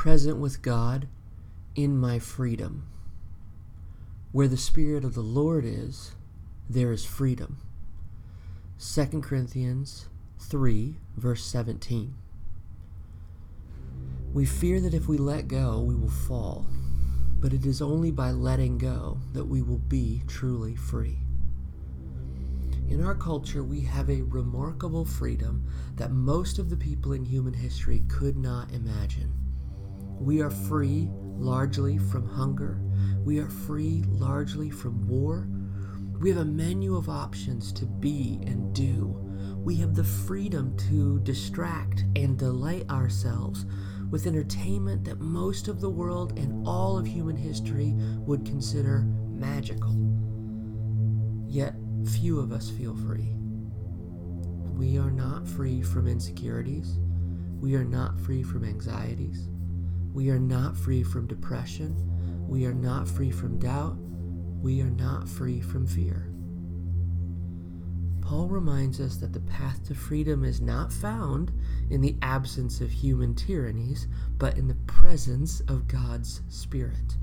[0.00, 1.06] present with God
[1.74, 2.88] in my freedom.
[4.32, 6.12] Where the Spirit of the Lord is,
[6.70, 7.58] there is freedom.
[8.78, 10.08] 2 Corinthians
[10.38, 12.14] 3, verse 17.
[14.32, 16.64] We fear that if we let go, we will fall,
[17.38, 21.18] but it is only by letting go that we will be truly free.
[22.88, 25.62] In our culture, we have a remarkable freedom
[25.96, 29.49] that most of the people in human history could not imagine.
[30.20, 31.08] We are free
[31.38, 32.78] largely from hunger.
[33.24, 35.48] We are free largely from war.
[36.20, 39.16] We have a menu of options to be and do.
[39.64, 43.64] We have the freedom to distract and delight ourselves
[44.10, 49.96] with entertainment that most of the world and all of human history would consider magical.
[51.46, 51.74] Yet,
[52.20, 53.34] few of us feel free.
[54.76, 56.98] We are not free from insecurities.
[57.58, 59.48] We are not free from anxieties.
[60.12, 61.96] We are not free from depression.
[62.48, 63.96] We are not free from doubt.
[64.60, 66.30] We are not free from fear.
[68.20, 71.52] Paul reminds us that the path to freedom is not found
[71.90, 74.06] in the absence of human tyrannies,
[74.38, 77.16] but in the presence of God's Spirit.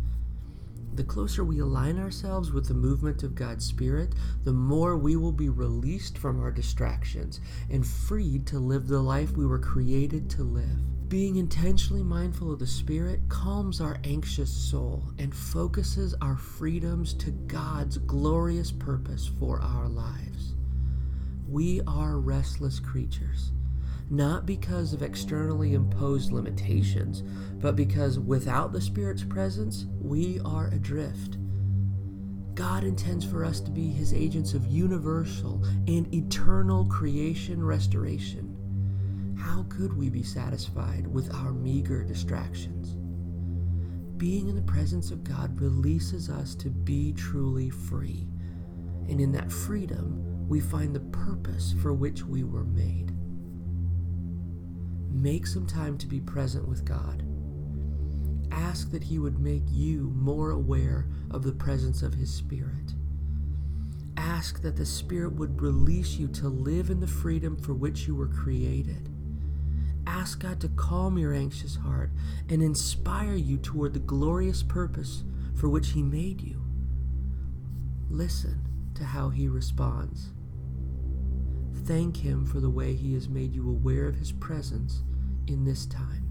[0.95, 5.31] The closer we align ourselves with the movement of God's Spirit, the more we will
[5.31, 7.39] be released from our distractions
[7.69, 10.96] and freed to live the life we were created to live.
[11.09, 17.31] Being intentionally mindful of the Spirit calms our anxious soul and focuses our freedoms to
[17.31, 20.55] God's glorious purpose for our lives.
[21.47, 23.53] We are restless creatures,
[24.09, 27.23] not because of externally imposed limitations,
[27.61, 31.37] but because without the Spirit's presence, we are adrift.
[32.53, 38.57] God intends for us to be His agents of universal and eternal creation restoration
[39.47, 42.97] how could we be satisfied with our meager distractions?
[44.17, 48.27] Being in the presence of God releases us to be truly free.
[49.07, 53.13] And in that freedom, we find the purpose for which we were made.
[55.09, 57.23] Make some time to be present with God.
[58.51, 62.95] Ask that He would make you more aware of the presence of His Spirit.
[64.17, 68.15] Ask that the Spirit would release you to live in the freedom for which you
[68.15, 69.09] were created
[70.07, 72.11] ask God to calm your anxious heart
[72.49, 75.23] and inspire you toward the glorious purpose
[75.53, 76.63] for which He made you.
[78.09, 78.61] Listen
[78.95, 80.29] to how He responds.
[81.85, 85.03] Thank Him for the way He has made you aware of His presence
[85.47, 86.26] in this time.